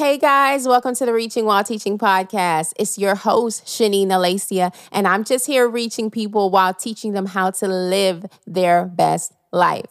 Hey 0.00 0.16
guys, 0.16 0.66
welcome 0.66 0.94
to 0.94 1.04
the 1.04 1.12
Reaching 1.12 1.44
While 1.44 1.62
Teaching 1.62 1.98
podcast. 1.98 2.72
It's 2.78 2.96
your 2.96 3.14
host, 3.14 3.66
Shanine 3.66 4.06
Alessia, 4.06 4.74
and 4.90 5.06
I'm 5.06 5.24
just 5.24 5.46
here 5.46 5.68
reaching 5.68 6.10
people 6.10 6.48
while 6.48 6.72
teaching 6.72 7.12
them 7.12 7.26
how 7.26 7.50
to 7.50 7.68
live 7.68 8.24
their 8.46 8.86
best 8.86 9.34
life. 9.52 9.86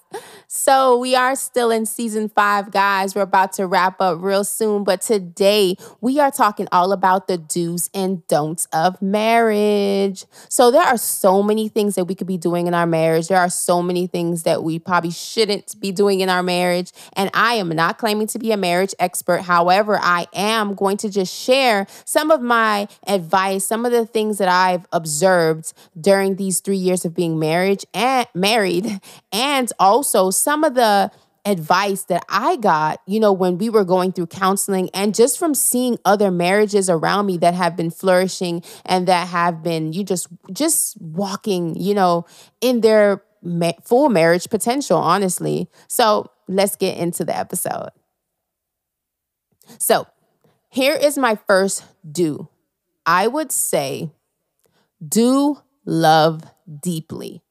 So, 0.48 0.98
we 0.98 1.16
are 1.16 1.36
still 1.36 1.70
in 1.70 1.86
season 1.86 2.30
five, 2.30 2.72
guys. 2.72 3.14
We're 3.14 3.22
about 3.22 3.54
to 3.54 3.68
wrap 3.68 4.02
up 4.02 4.18
real 4.20 4.44
soon, 4.44 4.84
but 4.84 5.02
today 5.02 5.76
we 6.02 6.20
are 6.20 6.32
talking 6.32 6.68
all 6.72 6.92
about 6.92 7.28
the 7.28 7.38
do's 7.38 7.90
and 7.94 8.26
don'ts 8.28 8.66
of 8.74 9.00
marriage. 9.02 10.26
So, 10.50 10.72
there 10.72 10.82
are 10.82 10.98
so 10.98 11.44
many 11.44 11.68
things 11.68 11.96
that 11.96 12.06
we 12.06 12.16
could 12.16 12.26
be 12.26 12.38
doing 12.38 12.66
in 12.66 12.74
our 12.74 12.88
marriage. 12.88 13.28
There 13.28 13.38
are 13.38 13.50
so 13.50 13.84
many 13.84 14.08
things 14.08 14.44
that 14.44 14.64
we 14.64 14.80
probably 14.80 15.12
shouldn't 15.12 15.80
be 15.80 15.92
doing 15.92 16.22
in 16.22 16.30
our 16.30 16.42
marriage. 16.42 16.92
And 17.14 17.30
I 17.34 17.56
am 17.56 17.70
not 17.70 18.00
claiming 18.00 18.28
to 18.28 18.40
be 18.40 18.52
a 18.52 18.58
marriage 18.58 18.96
expert. 18.98 19.42
However, 19.42 20.00
I 20.02 20.28
am 20.34 20.74
going 20.74 20.98
to 20.98 21.10
just 21.10 21.34
share 21.34 21.86
some 22.06 22.32
of 22.32 22.42
my 22.42 22.88
advice, 23.06 23.66
some 23.66 23.86
of 23.86 23.92
the 23.92 24.06
things 24.06 24.40
that 24.40 24.50
I've 24.50 24.88
observed 24.92 25.74
during 26.00 26.38
these 26.38 26.60
three 26.60 26.78
years 26.78 27.06
of 27.06 27.14
being 27.14 27.38
married 27.38 27.84
and 27.94 28.26
married 28.34 29.00
and 29.32 29.49
and 29.50 29.72
also 29.80 30.30
some 30.30 30.64
of 30.64 30.76
the 30.76 31.12
advice 31.46 32.04
that 32.04 32.24
I 32.30 32.56
got, 32.58 33.02
you 33.08 33.20
know, 33.20 33.34
when 33.34 33.58
we 33.58 33.70
were 33.70 33.84
going 33.84 34.12
through 34.12 34.28
counseling 34.28 34.90
and 34.94 35.16
just 35.16 35.40
from 35.40 35.56
seeing 35.56 35.98
other 36.06 36.30
marriages 36.30 36.90
around 36.90 37.26
me 37.26 37.38
that 37.38 37.56
have 37.56 37.76
been 37.76 37.90
flourishing 37.90 38.62
and 38.86 39.08
that 39.08 39.28
have 39.30 39.64
been 39.64 39.92
you 39.92 40.04
just 40.04 40.28
just 40.54 41.02
walking, 41.02 41.76
you 41.76 41.96
know, 41.96 42.26
in 42.62 42.82
their 42.82 43.24
ma- 43.42 43.80
full 43.84 44.10
marriage 44.10 44.50
potential, 44.50 44.98
honestly. 44.98 45.68
So, 45.88 46.30
let's 46.48 46.76
get 46.76 46.98
into 46.98 47.26
the 47.26 47.36
episode. 47.36 47.90
So, 49.80 50.06
here 50.70 50.96
is 50.96 51.18
my 51.18 51.36
first 51.48 51.86
do. 52.10 52.50
I 53.06 53.26
would 53.26 53.52
say 53.52 54.12
do 55.08 55.60
love 55.86 56.44
deeply. 56.82 57.42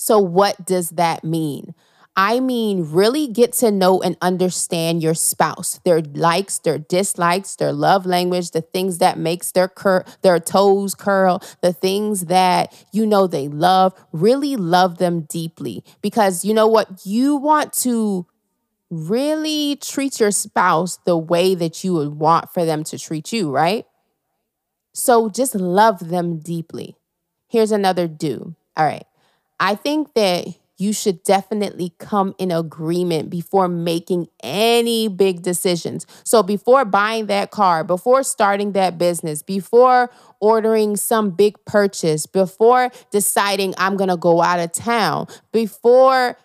So, 0.00 0.20
what 0.20 0.64
does 0.66 0.90
that 0.92 1.24
mean? 1.24 1.74
I 2.16 2.40
mean, 2.40 2.84
really 2.92 3.28
get 3.28 3.52
to 3.54 3.72
know 3.72 4.00
and 4.00 4.16
understand 4.22 5.02
your 5.02 5.14
spouse, 5.14 5.80
their 5.84 6.02
likes, 6.02 6.60
their 6.60 6.78
dislikes, 6.78 7.56
their 7.56 7.72
love 7.72 8.06
language, 8.06 8.52
the 8.52 8.62
things 8.62 8.98
that 8.98 9.18
makes 9.18 9.52
their 9.52 9.68
cur- 9.68 10.04
their 10.22 10.40
toes 10.40 10.94
curl, 10.96 11.42
the 11.62 11.72
things 11.72 12.26
that 12.26 12.74
you 12.92 13.06
know 13.06 13.26
they 13.28 13.48
love. 13.48 13.92
Really 14.12 14.56
love 14.56 14.98
them 14.98 15.22
deeply 15.30 15.84
because 16.02 16.44
you 16.44 16.54
know 16.54 16.68
what 16.68 17.06
you 17.06 17.36
want 17.36 17.72
to 17.84 18.26
really 18.90 19.76
treat 19.76 20.20
your 20.20 20.30
spouse 20.32 20.98
the 21.06 21.18
way 21.18 21.54
that 21.54 21.84
you 21.84 21.94
would 21.94 22.14
want 22.14 22.52
for 22.54 22.64
them 22.64 22.84
to 22.84 22.98
treat 22.98 23.32
you, 23.32 23.50
right? 23.50 23.86
So 24.94 25.28
just 25.28 25.54
love 25.54 26.08
them 26.08 26.38
deeply. 26.38 26.96
Here's 27.48 27.72
another 27.72 28.06
do. 28.08 28.54
All 28.76 28.84
right. 28.84 29.06
I 29.60 29.74
think 29.74 30.14
that 30.14 30.46
you 30.78 30.92
should 30.92 31.24
definitely 31.24 31.92
come 31.98 32.34
in 32.38 32.52
agreement 32.52 33.30
before 33.30 33.66
making 33.66 34.28
any 34.44 35.08
big 35.08 35.42
decisions. 35.42 36.06
So, 36.22 36.42
before 36.42 36.84
buying 36.84 37.26
that 37.26 37.50
car, 37.50 37.82
before 37.82 38.22
starting 38.22 38.72
that 38.72 38.96
business, 38.96 39.42
before 39.42 40.10
ordering 40.40 40.96
some 40.96 41.30
big 41.30 41.56
purchase, 41.64 42.26
before 42.26 42.90
deciding 43.10 43.74
I'm 43.76 43.96
gonna 43.96 44.16
go 44.16 44.40
out 44.40 44.60
of 44.60 44.70
town, 44.70 45.26
before 45.52 46.38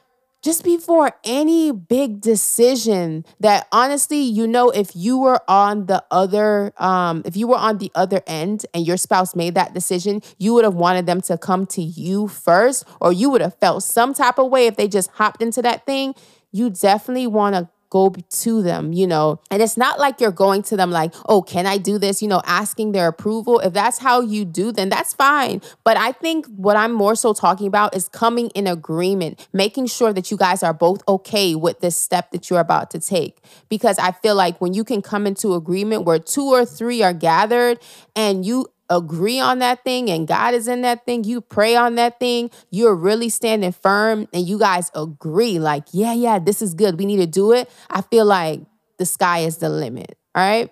just 0.44 0.64
before 0.64 1.12
any 1.24 1.72
big 1.72 2.22
decision 2.22 3.26
that 3.40 3.68
honestly 3.72 4.20
you 4.22 4.46
know 4.46 4.70
if 4.70 4.96
you 4.96 5.18
were 5.18 5.40
on 5.48 5.88
the 5.88 6.04
other 6.12 6.74
um 6.78 7.22
if 7.26 7.36
you 7.36 7.48
were 7.48 7.58
on 7.58 7.78
the 7.80 7.92
other 7.96 8.22
end 8.28 8.66
and 8.74 8.86
your 8.86 8.98
spouse 8.98 9.36
made 9.36 9.56
that 9.56 9.74
decision 9.74 10.22
you 10.38 10.54
would 10.54 10.64
have 10.64 10.76
wanted 10.76 11.06
them 11.06 11.22
to 11.22 11.38
come 11.38 11.66
to 11.66 11.82
you 11.82 12.28
first 12.28 12.86
or 13.00 13.12
you 13.12 13.30
would 13.30 13.42
have 13.42 13.56
felt 13.56 13.84
some 13.84 14.14
type 14.14 14.38
of 14.38 14.52
way 14.52 14.68
if 14.68 14.76
they 14.76 14.88
just 14.88 15.10
hopped 15.12 15.42
into 15.42 15.62
that 15.62 15.86
thing. 15.86 16.16
You 16.52 16.70
definitely 16.70 17.28
want 17.28 17.56
to 17.56 17.70
go 17.94 18.10
to 18.10 18.64
them, 18.64 18.92
you 18.92 19.06
know. 19.06 19.40
And 19.52 19.62
it's 19.62 19.78
not 19.78 20.00
like 20.00 20.20
you're 20.20 20.32
going 20.32 20.64
to 20.64 20.76
them 20.76 20.90
like, 20.90 21.14
oh, 21.30 21.44
can 21.44 21.68
I 21.68 21.78
do 21.78 22.00
this? 22.00 22.24
You 22.24 22.28
know, 22.28 22.42
asking 22.44 22.92
their 22.92 23.08
approval. 23.08 23.60
If 23.60 23.74
that's 23.74 24.00
how 24.00 24.22
you 24.22 24.46
do, 24.46 24.72
then 24.72 24.90
that's 24.90 25.14
fine. 25.14 25.62
But 25.84 25.96
I 25.96 26.12
think 26.12 26.48
what 26.48 26.76
I'm 26.76 26.92
more 26.92 27.14
so 27.14 27.34
talking 27.34 27.68
about 27.68 27.96
is 27.96 28.10
coming 28.10 28.50
in 28.56 28.66
agreement, 28.66 29.48
making 29.54 29.86
sure 29.86 30.12
that 30.12 30.32
you 30.32 30.38
guys 30.38 30.64
are 30.64 30.74
both 30.74 31.08
okay 31.08 31.54
with 31.54 31.82
this 31.82 31.96
step 31.96 32.32
that 32.32 32.50
you're 32.50 32.60
about 32.60 32.90
to 32.92 33.00
take. 33.00 33.38
Because 33.70 34.00
I 34.00 34.12
feel 34.12 34.34
like 34.34 34.60
when 34.60 34.74
you 34.74 34.84
can 34.84 35.04
come 35.04 35.28
into 35.28 35.54
agreement 35.54 36.04
where 36.04 36.18
two 36.18 36.48
or 36.48 36.66
three 36.66 37.04
are 37.04 37.14
gathered 37.14 37.78
and 38.16 38.44
you 38.44 38.73
agree 38.90 39.40
on 39.40 39.60
that 39.60 39.84
thing 39.84 40.10
and 40.10 40.28
God 40.28 40.54
is 40.54 40.68
in 40.68 40.82
that 40.82 41.06
thing, 41.06 41.24
you 41.24 41.42
pray 41.42 41.76
on 41.76 41.96
that 41.96 42.20
thing, 42.20 42.52
you're 42.70 42.96
really 42.96 43.30
standing 43.30 43.72
firm 43.72 44.28
and 44.34 44.48
you 44.48 44.60
guys 44.60 44.92
agree, 44.96 45.60
like, 45.60 45.86
yeah, 45.92 46.14
yeah, 46.14 46.40
this 46.40 46.62
is 46.62 46.74
good. 46.74 47.00
We 47.00 47.06
need 47.06 47.18
to 47.18 47.28
do 47.28 47.52
it. 47.52 47.70
I 47.90 48.02
feel 48.02 48.26
like 48.26 48.62
the 48.98 49.06
sky 49.06 49.40
is 49.40 49.58
the 49.58 49.70
limit. 49.70 50.18
All 50.36 50.44
right. 50.44 50.70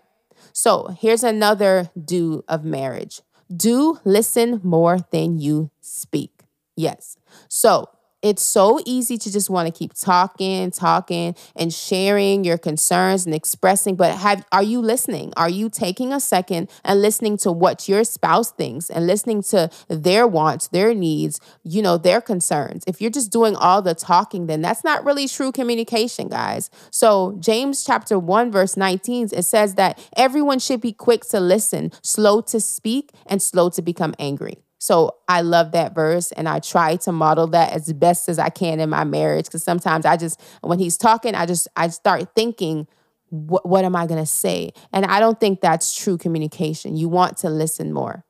So 0.53 0.95
here's 0.99 1.23
another 1.23 1.89
do 2.03 2.43
of 2.47 2.63
marriage 2.63 3.21
do 3.55 3.99
listen 4.05 4.61
more 4.63 4.99
than 5.11 5.37
you 5.37 5.69
speak. 5.81 6.31
Yes. 6.75 7.17
So 7.49 7.89
it's 8.21 8.43
so 8.43 8.79
easy 8.85 9.17
to 9.17 9.31
just 9.31 9.49
want 9.49 9.67
to 9.67 9.77
keep 9.77 9.93
talking, 9.93 10.71
talking 10.71 11.35
and 11.55 11.73
sharing 11.73 12.43
your 12.43 12.57
concerns 12.57 13.25
and 13.25 13.33
expressing, 13.33 13.95
but 13.95 14.15
have 14.17 14.45
are 14.51 14.63
you 14.63 14.79
listening? 14.79 15.33
Are 15.37 15.49
you 15.49 15.69
taking 15.69 16.13
a 16.13 16.19
second 16.19 16.69
and 16.83 17.01
listening 17.01 17.37
to 17.37 17.51
what 17.51 17.89
your 17.89 18.03
spouse 18.03 18.51
thinks 18.51 18.89
and 18.89 19.07
listening 19.07 19.41
to 19.43 19.69
their 19.87 20.27
wants, 20.27 20.67
their 20.67 20.93
needs, 20.93 21.39
you 21.63 21.81
know, 21.81 21.97
their 21.97 22.21
concerns? 22.21 22.83
If 22.87 23.01
you're 23.01 23.11
just 23.11 23.31
doing 23.31 23.55
all 23.55 23.81
the 23.81 23.95
talking, 23.95 24.47
then 24.47 24.61
that's 24.61 24.83
not 24.83 25.03
really 25.03 25.27
true 25.27 25.51
communication, 25.51 26.27
guys. 26.27 26.69
So, 26.91 27.37
James 27.39 27.83
chapter 27.83 28.19
1 28.19 28.51
verse 28.51 28.77
19 28.77 29.29
it 29.33 29.43
says 29.43 29.75
that 29.75 29.99
everyone 30.15 30.59
should 30.59 30.81
be 30.81 30.93
quick 30.93 31.21
to 31.29 31.39
listen, 31.39 31.91
slow 32.01 32.41
to 32.41 32.59
speak 32.59 33.11
and 33.25 33.41
slow 33.41 33.69
to 33.69 33.81
become 33.81 34.13
angry. 34.19 34.57
So 34.81 35.17
I 35.27 35.41
love 35.41 35.73
that 35.73 35.93
verse 35.93 36.31
and 36.31 36.49
I 36.49 36.57
try 36.57 36.95
to 36.95 37.11
model 37.11 37.45
that 37.49 37.71
as 37.71 37.93
best 37.93 38.27
as 38.27 38.39
I 38.39 38.49
can 38.49 38.79
in 38.79 38.89
my 38.89 39.03
marriage 39.03 39.45
because 39.45 39.61
sometimes 39.61 40.07
I 40.07 40.17
just 40.17 40.41
when 40.61 40.79
he's 40.79 40.97
talking 40.97 41.35
I 41.35 41.45
just 41.45 41.67
I 41.75 41.89
start 41.89 42.33
thinking 42.35 42.87
what 43.29 43.63
what 43.63 43.85
am 43.85 43.95
I 43.95 44.07
going 44.07 44.19
to 44.19 44.25
say? 44.25 44.73
And 44.91 45.05
I 45.05 45.19
don't 45.19 45.39
think 45.39 45.61
that's 45.61 45.95
true 45.95 46.17
communication. 46.17 46.97
You 46.97 47.09
want 47.09 47.37
to 47.37 47.49
listen 47.51 47.93
more. 47.93 48.25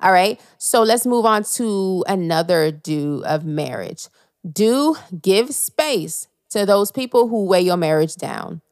All 0.00 0.12
right? 0.12 0.40
So 0.58 0.84
let's 0.84 1.06
move 1.06 1.26
on 1.26 1.42
to 1.54 2.04
another 2.06 2.70
do 2.70 3.24
of 3.26 3.44
marriage. 3.44 4.06
Do 4.48 4.94
give 5.20 5.52
space 5.52 6.28
to 6.50 6.64
those 6.64 6.92
people 6.92 7.26
who 7.26 7.46
weigh 7.46 7.62
your 7.62 7.76
marriage 7.76 8.14
down. 8.14 8.62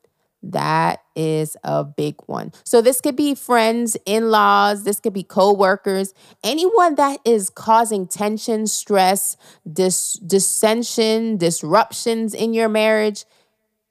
That 0.50 1.00
is 1.16 1.56
a 1.65 1.84
big 1.84 2.16
one. 2.27 2.53
So 2.65 2.82
this 2.82 3.00
could 3.00 3.16
be 3.16 3.34
friends, 3.34 3.97
in-laws, 4.05 4.84
this 4.84 5.00
could 5.00 5.15
be 5.15 5.22
co-workers, 5.22 6.12
anyone 6.43 6.97
that 6.97 7.21
is 7.25 7.49
causing 7.49 8.06
tension, 8.06 8.66
stress, 8.66 9.38
dis- 9.71 10.15
dissension, 10.15 11.38
disruptions 11.38 12.34
in 12.34 12.53
your 12.53 12.69
marriage. 12.69 13.25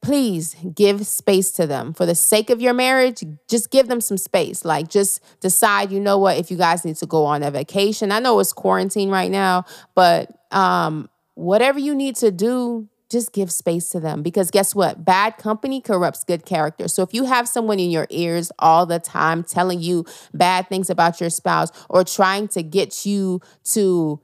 Please 0.04 0.56
give 0.76 1.08
space 1.08 1.52
to 1.54 1.66
them. 1.66 1.94
For 1.94 2.06
the 2.06 2.14
sake 2.14 2.50
of 2.52 2.62
your 2.62 2.74
marriage, 2.74 3.24
just 3.50 3.72
give 3.72 3.88
them 3.88 4.02
some 4.02 4.18
space. 4.18 4.64
Like 4.64 4.90
just 4.90 5.22
decide, 5.40 5.92
you 5.92 6.00
know 6.00 6.20
what, 6.20 6.38
if 6.38 6.52
you 6.52 6.58
guys 6.58 6.86
need 6.86 6.98
to 6.98 7.08
go 7.08 7.26
on 7.26 7.42
a 7.42 7.50
vacation. 7.50 8.12
I 8.12 8.20
know 8.20 8.40
it's 8.40 8.54
quarantine 8.54 9.10
right 9.10 9.32
now, 9.32 9.66
but 9.96 10.30
um 10.52 11.10
whatever 11.36 11.80
you 11.80 11.96
need 11.96 12.16
to 12.18 12.30
do, 12.30 12.88
just 13.14 13.32
give 13.32 13.52
space 13.52 13.90
to 13.90 14.00
them 14.00 14.24
because 14.24 14.52
guess 14.52 14.74
what? 14.74 15.06
Bad 15.06 15.38
company 15.38 15.80
corrupts 15.80 16.24
good 16.24 16.46
character. 16.46 16.88
So 16.88 17.04
if 17.04 17.14
you 17.14 17.26
have 17.26 17.48
someone 17.48 17.80
in 17.80 17.92
your 17.92 18.08
ears 18.10 18.52
all 18.58 18.86
the 18.86 19.00
time 19.00 19.44
telling 19.44 19.80
you 19.80 20.04
bad 20.34 20.68
things 20.68 20.90
about 20.90 21.22
your 21.22 21.30
spouse 21.30 21.70
or 21.90 22.04
trying 22.04 22.48
to 22.50 22.64
get 22.64 23.06
you 23.06 23.40
to 23.66 24.20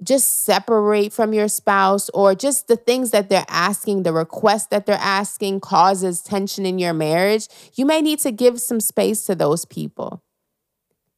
just 0.00 0.44
separate 0.44 1.12
from 1.12 1.34
your 1.34 1.48
spouse 1.48 2.08
or 2.10 2.36
just 2.36 2.68
the 2.68 2.76
things 2.76 3.10
that 3.10 3.28
they're 3.28 3.44
asking, 3.48 4.04
the 4.04 4.12
request 4.12 4.70
that 4.70 4.86
they're 4.86 4.96
asking 5.00 5.58
causes 5.58 6.22
tension 6.22 6.64
in 6.64 6.78
your 6.78 6.94
marriage, 6.94 7.48
you 7.74 7.84
may 7.84 8.00
need 8.00 8.20
to 8.20 8.30
give 8.30 8.60
some 8.60 8.78
space 8.78 9.26
to 9.26 9.34
those 9.34 9.64
people. 9.64 10.22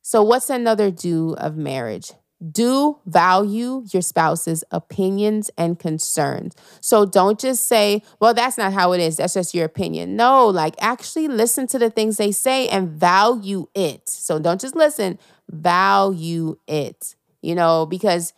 So, 0.00 0.22
what's 0.22 0.48
another 0.48 0.90
do 0.90 1.34
of 1.34 1.58
marriage? 1.58 2.12
Do 2.40 2.98
value 3.04 3.84
your 3.92 4.00
spouse's 4.00 4.64
opinions 4.70 5.50
and 5.58 5.78
concerns. 5.78 6.54
So 6.80 7.04
don't 7.04 7.38
just 7.38 7.66
say, 7.66 8.02
well, 8.18 8.32
that's 8.32 8.56
not 8.56 8.72
how 8.72 8.92
it 8.92 9.00
is. 9.00 9.18
That's 9.18 9.34
just 9.34 9.54
your 9.54 9.66
opinion. 9.66 10.16
No, 10.16 10.46
like 10.46 10.74
actually 10.80 11.28
listen 11.28 11.66
to 11.68 11.78
the 11.78 11.90
things 11.90 12.16
they 12.16 12.32
say 12.32 12.68
and 12.68 12.88
value 12.88 13.66
it. 13.74 14.08
So 14.08 14.38
don't 14.38 14.60
just 14.60 14.74
listen, 14.74 15.18
value 15.50 16.56
it, 16.66 17.14
you 17.42 17.54
know, 17.54 17.84
because 17.84 18.32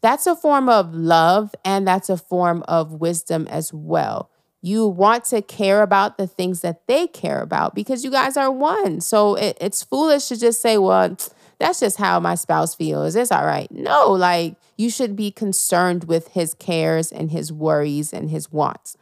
that's 0.00 0.26
a 0.26 0.34
form 0.34 0.68
of 0.68 0.92
love 0.92 1.54
and 1.64 1.86
that's 1.86 2.08
a 2.08 2.16
form 2.16 2.64
of 2.66 2.94
wisdom 2.94 3.46
as 3.48 3.72
well. 3.72 4.30
You 4.60 4.88
want 4.88 5.24
to 5.26 5.40
care 5.40 5.82
about 5.82 6.18
the 6.18 6.26
things 6.26 6.62
that 6.62 6.88
they 6.88 7.06
care 7.06 7.40
about 7.40 7.76
because 7.76 8.04
you 8.04 8.10
guys 8.10 8.36
are 8.36 8.50
one. 8.50 9.00
So 9.00 9.36
it, 9.36 9.56
it's 9.60 9.84
foolish 9.84 10.26
to 10.28 10.36
just 10.36 10.60
say, 10.60 10.78
well, 10.78 11.16
that's 11.58 11.80
just 11.80 11.96
how 11.96 12.20
my 12.20 12.34
spouse 12.34 12.74
feels. 12.74 13.16
It's 13.16 13.32
all 13.32 13.44
right. 13.44 13.70
No, 13.70 14.12
like 14.12 14.56
you 14.76 14.90
should 14.90 15.16
be 15.16 15.30
concerned 15.30 16.04
with 16.04 16.28
his 16.28 16.54
cares 16.54 17.10
and 17.10 17.30
his 17.30 17.52
worries 17.52 18.12
and 18.12 18.30
his 18.30 18.50
wants. 18.52 18.96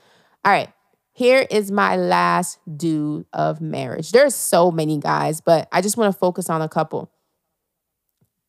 All 0.44 0.53
right. 0.53 0.73
Here 1.12 1.47
is 1.50 1.70
my 1.70 1.97
last 1.97 2.58
do 2.76 3.25
of 3.32 3.61
marriage. 3.61 4.12
There's 4.12 4.35
so 4.35 4.70
many 4.70 4.99
guys, 4.99 5.41
but 5.41 5.67
I 5.73 5.81
just 5.81 5.97
want 5.97 6.12
to 6.12 6.19
focus 6.19 6.50
on 6.50 6.61
a 6.61 6.69
couple. 6.69 7.11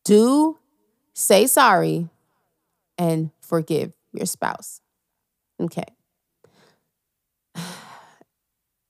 Do 0.04 0.58
say 1.14 1.46
sorry 1.46 2.08
and 2.98 3.30
forgive 3.40 3.92
your 4.12 4.26
spouse. 4.26 4.80
Okay. 5.60 5.84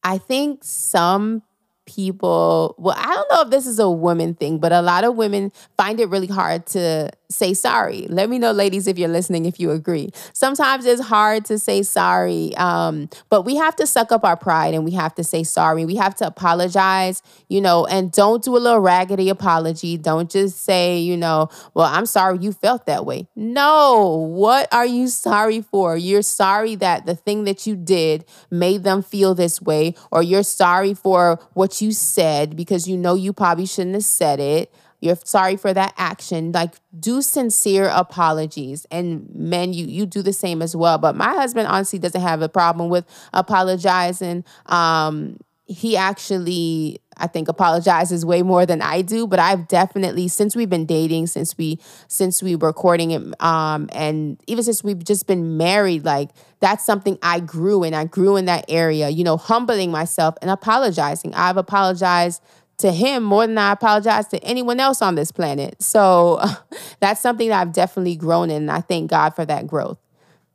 I 0.02 0.18
think 0.18 0.64
some 0.64 1.42
people, 1.88 2.74
well, 2.78 2.94
I 2.96 3.14
don't 3.14 3.30
know 3.32 3.40
if 3.42 3.50
this 3.50 3.66
is 3.66 3.78
a 3.78 3.90
woman 3.90 4.34
thing, 4.34 4.58
but 4.58 4.72
a 4.72 4.82
lot 4.82 5.04
of 5.04 5.16
women 5.16 5.50
find 5.76 5.98
it 5.98 6.08
really 6.10 6.26
hard 6.26 6.66
to 6.66 7.10
say 7.30 7.52
sorry. 7.52 8.06
Let 8.08 8.30
me 8.30 8.38
know, 8.38 8.52
ladies, 8.52 8.86
if 8.86 8.98
you're 8.98 9.08
listening, 9.08 9.44
if 9.44 9.60
you 9.60 9.70
agree. 9.70 10.10
Sometimes 10.32 10.86
it's 10.86 11.02
hard 11.02 11.44
to 11.46 11.58
say 11.58 11.82
sorry, 11.82 12.56
um, 12.56 13.10
but 13.28 13.42
we 13.42 13.56
have 13.56 13.76
to 13.76 13.86
suck 13.86 14.12
up 14.12 14.24
our 14.24 14.36
pride 14.36 14.74
and 14.74 14.84
we 14.84 14.92
have 14.92 15.14
to 15.16 15.24
say 15.24 15.44
sorry. 15.44 15.84
We 15.84 15.96
have 15.96 16.14
to 16.16 16.26
apologize, 16.26 17.22
you 17.48 17.60
know, 17.60 17.86
and 17.86 18.10
don't 18.10 18.42
do 18.42 18.56
a 18.56 18.58
little 18.58 18.80
raggedy 18.80 19.28
apology. 19.28 19.98
Don't 19.98 20.30
just 20.30 20.62
say, 20.64 20.98
you 20.98 21.16
know, 21.16 21.50
well, 21.74 21.86
I'm 21.86 22.06
sorry 22.06 22.38
you 22.38 22.52
felt 22.52 22.86
that 22.86 23.04
way. 23.04 23.26
No, 23.36 24.28
what 24.30 24.72
are 24.72 24.86
you 24.86 25.08
sorry 25.08 25.60
for? 25.60 25.96
You're 25.96 26.22
sorry 26.22 26.76
that 26.76 27.04
the 27.04 27.14
thing 27.14 27.44
that 27.44 27.66
you 27.66 27.76
did 27.76 28.24
made 28.50 28.84
them 28.84 29.02
feel 29.02 29.34
this 29.34 29.60
way, 29.60 29.94
or 30.10 30.22
you're 30.22 30.42
sorry 30.42 30.94
for 30.94 31.38
what 31.52 31.82
you 31.82 31.92
said 31.92 32.56
because 32.56 32.88
you 32.88 32.96
know 32.96 33.14
you 33.14 33.32
probably 33.32 33.66
shouldn't 33.66 33.94
have 33.94 34.04
said 34.04 34.40
it 34.40 34.72
you're 35.00 35.16
sorry 35.24 35.56
for 35.56 35.72
that 35.72 35.94
action. 35.96 36.52
Like 36.52 36.74
do 36.98 37.22
sincere 37.22 37.88
apologies. 37.88 38.86
And 38.90 39.28
men 39.34 39.72
you 39.72 39.86
you 39.86 40.06
do 40.06 40.22
the 40.22 40.32
same 40.32 40.62
as 40.62 40.74
well. 40.74 40.98
But 40.98 41.16
my 41.16 41.34
husband 41.34 41.68
honestly 41.68 41.98
doesn't 41.98 42.20
have 42.20 42.42
a 42.42 42.48
problem 42.48 42.88
with 42.88 43.04
apologizing. 43.32 44.44
Um 44.66 45.38
he 45.66 45.96
actually 45.96 47.00
I 47.18 47.26
think 47.26 47.48
apologizes 47.48 48.24
way 48.24 48.42
more 48.42 48.64
than 48.64 48.80
I 48.80 49.02
do, 49.02 49.26
but 49.26 49.38
I've 49.38 49.68
definitely 49.68 50.28
since 50.28 50.54
we've 50.54 50.70
been 50.70 50.86
dating, 50.86 51.26
since 51.26 51.58
we 51.58 51.78
since 52.06 52.42
we 52.42 52.56
were 52.56 52.72
courting 52.72 53.34
um, 53.40 53.88
and 53.92 54.40
even 54.46 54.64
since 54.64 54.84
we've 54.84 55.02
just 55.02 55.26
been 55.26 55.56
married, 55.56 56.04
like 56.04 56.30
that's 56.60 56.84
something 56.84 57.18
I 57.22 57.40
grew 57.40 57.82
in. 57.82 57.92
I 57.92 58.04
grew 58.04 58.36
in 58.36 58.46
that 58.46 58.64
area, 58.68 59.08
you 59.08 59.24
know, 59.24 59.36
humbling 59.36 59.90
myself 59.90 60.36
and 60.40 60.50
apologizing. 60.50 61.34
I've 61.34 61.56
apologized 61.56 62.42
to 62.78 62.92
him 62.92 63.22
more 63.22 63.46
than 63.46 63.58
I 63.58 63.72
apologize 63.72 64.28
to 64.28 64.42
anyone 64.42 64.80
else 64.80 65.02
on 65.02 65.14
this 65.14 65.32
planet. 65.32 65.82
So 65.82 66.40
that's 67.00 67.20
something 67.20 67.48
that 67.48 67.60
I've 67.60 67.72
definitely 67.72 68.16
grown 68.16 68.50
in. 68.50 68.62
And 68.62 68.70
I 68.70 68.80
thank 68.80 69.10
God 69.10 69.34
for 69.34 69.44
that 69.44 69.66
growth. 69.66 69.98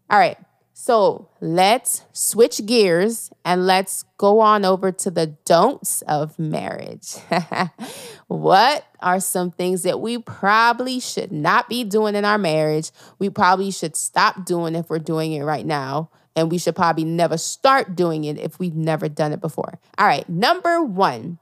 All 0.10 0.20
right. 0.20 0.38
So 0.76 1.30
let's 1.40 2.02
switch 2.14 2.66
gears 2.66 3.32
and 3.46 3.68
let's 3.68 4.04
go 4.18 4.40
on 4.40 4.66
over 4.66 4.92
to 4.92 5.12
the 5.12 5.28
don'ts 5.46 6.02
of 6.04 6.38
marriage. 6.40 7.16
what 8.28 8.86
are 9.00 9.20
some 9.20 9.52
things 9.52 9.84
that 9.84 10.02
we 10.02 10.18
probably 10.18 11.00
should 11.00 11.32
not 11.32 11.70
be 11.70 11.84
doing 11.84 12.16
in 12.16 12.26
our 12.26 12.38
marriage? 12.38 12.92
We 13.20 13.30
probably 13.30 13.72
should 13.72 13.96
stop 13.96 14.46
doing 14.46 14.76
if 14.76 14.90
we're 14.90 15.00
doing 15.00 15.34
it 15.34 15.44
right 15.44 15.66
now. 15.66 16.10
And 16.36 16.50
we 16.52 16.58
should 16.58 16.76
probably 16.76 17.06
never 17.06 17.38
start 17.38 17.96
doing 17.96 18.24
it 18.24 18.40
if 18.40 18.58
we've 18.58 18.76
never 18.76 19.08
done 19.08 19.32
it 19.32 19.40
before. 19.40 19.80
All 20.00 20.08
right, 20.08 20.28
number 20.28 20.84
one, 20.84 21.38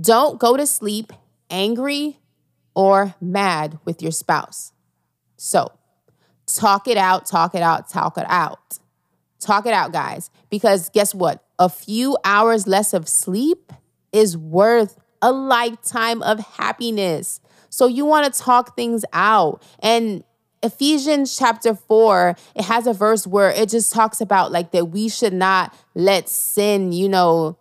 don't 0.00 0.38
go 0.38 0.56
to 0.56 0.66
sleep 0.66 1.12
angry 1.50 2.18
or 2.74 3.14
mad 3.20 3.78
with 3.84 4.02
your 4.02 4.12
spouse. 4.12 4.72
So, 5.36 5.72
talk 6.46 6.86
it 6.88 6.96
out, 6.96 7.26
talk 7.26 7.54
it 7.54 7.62
out, 7.62 7.88
talk 7.88 8.18
it 8.18 8.26
out. 8.28 8.78
Talk 9.38 9.66
it 9.66 9.72
out, 9.72 9.92
guys, 9.92 10.30
because 10.50 10.88
guess 10.90 11.14
what? 11.14 11.44
A 11.58 11.68
few 11.68 12.16
hours 12.24 12.66
less 12.66 12.92
of 12.92 13.08
sleep 13.08 13.72
is 14.12 14.36
worth 14.36 14.98
a 15.22 15.32
lifetime 15.32 16.22
of 16.22 16.40
happiness. 16.40 17.40
So, 17.70 17.86
you 17.86 18.04
want 18.04 18.32
to 18.32 18.40
talk 18.40 18.76
things 18.76 19.04
out. 19.12 19.62
And 19.80 20.24
Ephesians 20.62 21.36
chapter 21.36 21.74
4, 21.74 22.36
it 22.54 22.64
has 22.64 22.86
a 22.86 22.92
verse 22.92 23.26
where 23.26 23.50
it 23.50 23.68
just 23.68 23.92
talks 23.92 24.20
about 24.20 24.52
like 24.52 24.72
that 24.72 24.86
we 24.86 25.08
should 25.08 25.34
not 25.34 25.74
let 25.94 26.28
sin, 26.28 26.92
you 26.92 27.08
know, 27.08 27.58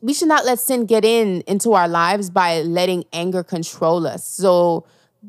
we 0.00 0.14
should 0.14 0.28
not 0.28 0.44
let 0.44 0.58
sin 0.58 0.86
get 0.86 1.04
in 1.04 1.42
into 1.46 1.72
our 1.72 1.88
lives 1.88 2.30
by 2.30 2.62
letting 2.62 3.04
anger 3.12 3.42
control 3.42 4.06
us. 4.06 4.24
So 4.24 4.84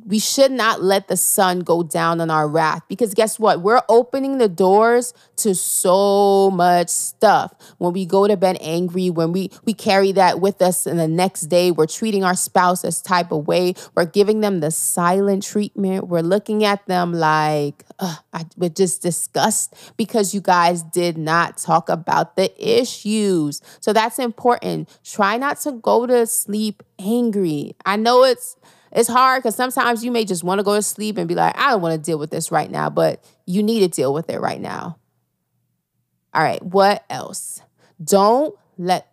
we 0.06 0.20
should 0.20 0.52
not 0.52 0.84
let 0.84 1.08
the 1.08 1.18
sun 1.18 1.62
go 1.62 1.82
down 1.82 2.22
on 2.22 2.30
our 2.30 2.48
wrath 2.48 2.84
because 2.88 3.16
guess 3.16 3.40
what? 3.40 3.62
We're 3.62 3.82
opening 3.90 4.38
the 4.38 4.48
doors 4.48 5.16
to 5.38 5.56
so 5.56 6.52
much 6.52 6.90
stuff. 6.90 7.54
When 7.80 7.94
we 7.94 8.06
go 8.06 8.28
to 8.28 8.38
bed 8.38 8.58
angry, 8.62 9.10
when 9.10 9.32
we 9.32 9.52
we 9.66 9.74
carry 9.74 10.12
that 10.12 10.40
with 10.40 10.62
us 10.62 10.86
and 10.86 11.00
the 11.00 11.08
next 11.08 11.44
day 11.44 11.72
we're 11.72 11.88
treating 11.88 12.24
our 12.24 12.36
spouse 12.36 12.84
this 12.84 13.02
type 13.02 13.32
of 13.32 13.48
way, 13.48 13.74
we're 13.96 14.06
giving 14.06 14.42
them 14.42 14.60
the 14.60 14.70
silent 14.70 15.42
treatment. 15.44 16.08
We're 16.08 16.22
looking 16.22 16.64
at 16.64 16.86
them 16.86 17.12
like 17.14 17.84
I, 18.00 18.46
we're 18.58 18.70
just 18.70 19.02
disgust 19.02 19.74
because 19.98 20.36
you 20.36 20.42
guys 20.42 20.84
did 20.84 21.18
not 21.18 21.58
talk 21.58 21.90
about 21.90 22.36
the 22.36 22.52
issues. 22.60 23.62
So 23.80 23.92
that's 23.92 24.20
important. 24.20 24.88
Try 25.04 25.38
not 25.38 25.60
to 25.62 25.72
go 25.72 26.06
to 26.06 26.28
sleep 26.28 26.84
angry. 27.00 27.76
I 27.86 27.96
know 27.96 28.24
it's 28.24 28.56
it's 28.92 29.10
hard 29.10 29.44
because 29.44 29.56
sometimes 29.56 30.04
you 30.04 30.12
may 30.12 30.26
just 30.26 30.44
want 30.44 30.60
to 30.60 30.64
go 30.64 30.76
to 30.76 30.82
sleep 30.82 31.18
and 31.18 31.28
be 31.28 31.36
like, 31.36 31.58
I 31.58 31.72
don't 31.72 31.82
want 31.82 31.94
to 31.94 32.02
deal 32.02 32.18
with 32.18 32.32
this 32.32 32.52
right 32.52 32.70
now, 32.70 32.90
but 32.90 33.24
you 33.46 33.64
need 33.64 33.80
to 33.82 33.88
deal 33.88 34.14
with 34.14 34.30
it 34.30 34.40
right 34.40 34.60
now. 34.60 34.98
All 36.34 36.44
right, 36.44 36.62
what 36.64 37.04
else? 37.10 37.62
Don't 38.04 38.56
let 38.78 39.08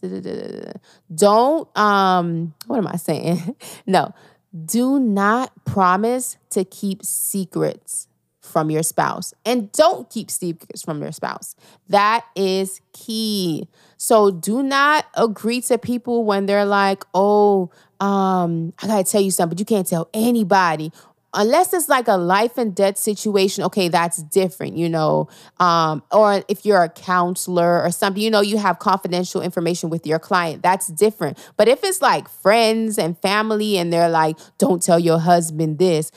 don't 1.14 1.76
um 1.76 2.54
what 2.66 2.78
am 2.78 2.86
I 2.86 2.96
saying? 2.96 3.56
no. 3.86 4.14
Do 4.64 4.98
not 4.98 5.52
promise 5.64 6.38
to 6.50 6.64
keep 6.64 7.04
secrets 7.04 8.08
from 8.40 8.70
your 8.70 8.82
spouse 8.82 9.34
and 9.44 9.70
don't 9.72 10.08
keep 10.08 10.30
secrets 10.30 10.82
from 10.82 11.02
your 11.02 11.12
spouse. 11.12 11.54
That 11.88 12.24
is 12.34 12.80
key. 12.94 13.68
So 13.98 14.30
do 14.30 14.62
not 14.62 15.04
agree 15.14 15.60
to 15.62 15.76
people 15.76 16.24
when 16.24 16.46
they're 16.46 16.64
like, 16.64 17.04
"Oh, 17.12 17.70
um, 18.00 18.72
I 18.82 18.86
gotta 18.86 19.04
tell 19.04 19.20
you 19.20 19.30
something, 19.30 19.56
but 19.56 19.60
you 19.60 19.66
can't 19.66 19.86
tell 19.86 20.08
anybody. 20.14 20.92
Unless 21.34 21.74
it's 21.74 21.90
like 21.90 22.08
a 22.08 22.16
life 22.16 22.56
and 22.56 22.74
death 22.74 22.96
situation 22.96 23.62
okay 23.64 23.88
that's 23.88 24.22
different 24.22 24.78
you 24.78 24.88
know. 24.88 25.28
Um, 25.60 26.02
or 26.10 26.42
if 26.48 26.64
you're 26.64 26.82
a 26.82 26.88
counselor 26.88 27.82
or 27.82 27.90
something 27.90 28.22
you 28.22 28.30
know 28.30 28.40
you 28.40 28.56
have 28.56 28.78
confidential 28.78 29.42
information 29.42 29.90
with 29.90 30.06
your 30.06 30.18
client 30.18 30.62
that's 30.62 30.86
different. 30.86 31.38
But 31.58 31.68
if 31.68 31.84
it's 31.84 32.00
like 32.00 32.30
friends 32.30 32.96
and 32.96 33.18
family 33.18 33.76
and 33.76 33.92
they're 33.92 34.08
like 34.08 34.38
don't 34.56 34.82
tell 34.82 34.98
your 34.98 35.18
husband 35.18 35.78
this 35.78 36.10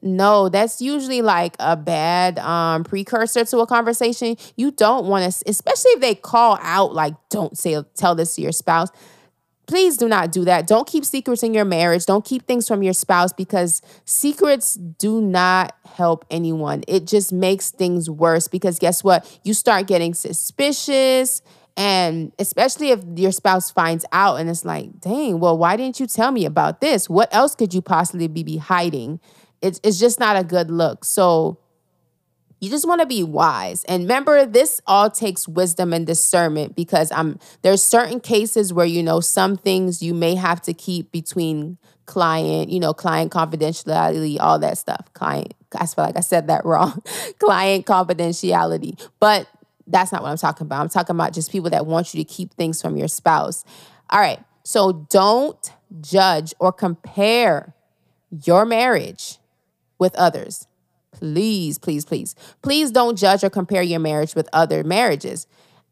no 0.00 0.48
that's 0.48 0.80
usually 0.80 1.22
like 1.22 1.56
a 1.58 1.76
bad 1.76 2.38
um, 2.38 2.84
precursor 2.84 3.44
to 3.44 3.58
a 3.58 3.66
conversation. 3.66 4.36
You 4.56 4.70
don't 4.70 5.06
want 5.06 5.30
to 5.32 5.42
especially 5.50 5.90
if 5.90 6.00
they 6.00 6.14
call 6.14 6.56
out 6.62 6.94
like 6.94 7.14
don't 7.30 7.58
say 7.58 7.82
tell 7.96 8.14
this 8.14 8.36
to 8.36 8.42
your 8.42 8.52
spouse 8.52 8.90
please 9.66 9.96
do 9.96 10.08
not 10.08 10.32
do 10.32 10.44
that. 10.44 10.66
Don't 10.66 10.86
keep 10.86 11.04
secrets 11.04 11.42
in 11.42 11.54
your 11.54 11.64
marriage. 11.64 12.06
Don't 12.06 12.24
keep 12.24 12.46
things 12.46 12.66
from 12.66 12.82
your 12.82 12.92
spouse 12.92 13.32
because 13.32 13.82
secrets 14.04 14.74
do 14.74 15.20
not 15.20 15.76
help 15.84 16.24
anyone. 16.30 16.82
It 16.88 17.06
just 17.06 17.32
makes 17.32 17.70
things 17.70 18.10
worse 18.10 18.48
because 18.48 18.78
guess 18.78 19.04
what? 19.04 19.40
You 19.44 19.54
start 19.54 19.86
getting 19.86 20.14
suspicious. 20.14 21.42
And 21.76 22.32
especially 22.38 22.90
if 22.90 23.00
your 23.16 23.32
spouse 23.32 23.70
finds 23.70 24.04
out 24.12 24.36
and 24.36 24.50
it's 24.50 24.64
like, 24.64 25.00
dang, 25.00 25.40
well, 25.40 25.56
why 25.56 25.76
didn't 25.76 26.00
you 26.00 26.06
tell 26.06 26.30
me 26.30 26.44
about 26.44 26.80
this? 26.80 27.08
What 27.08 27.32
else 27.34 27.54
could 27.54 27.72
you 27.72 27.80
possibly 27.80 28.28
be 28.28 28.58
hiding? 28.58 29.20
It's, 29.62 29.80
it's 29.82 29.98
just 29.98 30.20
not 30.20 30.36
a 30.36 30.44
good 30.44 30.70
look. 30.70 31.04
So 31.04 31.58
you 32.62 32.70
just 32.70 32.86
want 32.86 33.00
to 33.00 33.06
be 33.06 33.24
wise. 33.24 33.82
And 33.84 34.04
remember, 34.04 34.46
this 34.46 34.80
all 34.86 35.10
takes 35.10 35.48
wisdom 35.48 35.92
and 35.92 36.06
discernment 36.06 36.76
because 36.76 37.10
I'm 37.10 37.40
there's 37.62 37.82
certain 37.82 38.20
cases 38.20 38.72
where 38.72 38.86
you 38.86 39.02
know 39.02 39.18
some 39.18 39.56
things 39.56 40.00
you 40.00 40.14
may 40.14 40.36
have 40.36 40.62
to 40.62 40.72
keep 40.72 41.10
between 41.10 41.76
client, 42.06 42.70
you 42.70 42.78
know, 42.78 42.94
client 42.94 43.32
confidentiality, 43.32 44.38
all 44.38 44.60
that 44.60 44.78
stuff. 44.78 45.12
Client, 45.12 45.54
I 45.76 45.86
feel 45.86 46.04
like 46.04 46.16
I 46.16 46.20
said 46.20 46.46
that 46.46 46.64
wrong. 46.64 47.02
client 47.40 47.84
confidentiality. 47.84 49.08
But 49.18 49.48
that's 49.88 50.12
not 50.12 50.22
what 50.22 50.30
I'm 50.30 50.36
talking 50.36 50.64
about. 50.64 50.82
I'm 50.82 50.88
talking 50.88 51.16
about 51.16 51.32
just 51.32 51.50
people 51.50 51.70
that 51.70 51.84
want 51.84 52.14
you 52.14 52.22
to 52.22 52.24
keep 52.24 52.54
things 52.54 52.80
from 52.80 52.96
your 52.96 53.08
spouse. 53.08 53.64
All 54.08 54.20
right. 54.20 54.38
So 54.62 55.04
don't 55.10 55.72
judge 56.00 56.54
or 56.60 56.72
compare 56.72 57.74
your 58.30 58.64
marriage 58.64 59.38
with 59.98 60.14
others 60.14 60.68
Please, 61.12 61.78
please, 61.78 62.04
please. 62.04 62.34
Please 62.62 62.90
don't 62.90 63.16
judge 63.16 63.44
or 63.44 63.50
compare 63.50 63.82
your 63.82 64.00
marriage 64.00 64.34
with 64.34 64.48
other 64.52 64.82
marriages. 64.82 65.46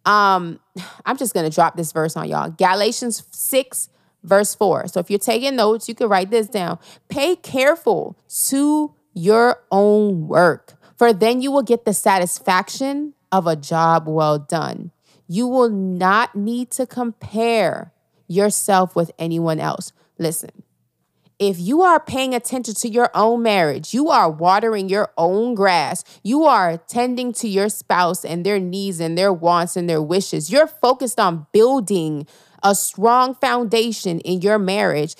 Um, 0.04 0.60
I'm 1.06 1.16
just 1.16 1.34
gonna 1.34 1.50
drop 1.50 1.76
this 1.76 1.92
verse 1.92 2.16
on 2.16 2.28
y'all. 2.28 2.50
Galatians 2.50 3.24
6, 3.30 3.88
verse 4.22 4.54
4. 4.54 4.88
So 4.88 5.00
if 5.00 5.10
you're 5.10 5.18
taking 5.18 5.56
notes, 5.56 5.88
you 5.88 5.94
can 5.94 6.08
write 6.08 6.30
this 6.30 6.48
down. 6.48 6.78
Pay 7.08 7.36
careful 7.36 8.18
to 8.46 8.94
your 9.14 9.62
own 9.70 10.28
work, 10.28 10.74
for 10.96 11.12
then 11.12 11.40
you 11.42 11.50
will 11.50 11.62
get 11.62 11.84
the 11.84 11.94
satisfaction 11.94 13.14
of 13.32 13.46
a 13.46 13.56
job 13.56 14.08
well 14.08 14.38
done. 14.38 14.90
You 15.26 15.46
will 15.46 15.70
not 15.70 16.34
need 16.34 16.70
to 16.72 16.86
compare 16.86 17.92
yourself 18.26 18.96
with 18.96 19.10
anyone 19.18 19.60
else. 19.60 19.92
Listen, 20.18 20.50
if 21.40 21.58
you 21.58 21.80
are 21.80 21.98
paying 21.98 22.34
attention 22.34 22.74
to 22.74 22.88
your 22.88 23.10
own 23.14 23.42
marriage, 23.42 23.94
you 23.94 24.10
are 24.10 24.30
watering 24.30 24.90
your 24.90 25.10
own 25.16 25.54
grass, 25.54 26.04
you 26.22 26.44
are 26.44 26.76
tending 26.76 27.32
to 27.32 27.48
your 27.48 27.70
spouse 27.70 28.26
and 28.26 28.44
their 28.44 28.60
needs 28.60 29.00
and 29.00 29.16
their 29.16 29.32
wants 29.32 29.74
and 29.74 29.88
their 29.88 30.02
wishes, 30.02 30.52
you're 30.52 30.66
focused 30.66 31.18
on 31.18 31.46
building 31.50 32.26
a 32.62 32.74
strong 32.74 33.34
foundation 33.34 34.20
in 34.20 34.42
your 34.42 34.58
marriage, 34.58 35.16